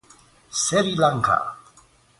[0.63, 1.37] سری لانکا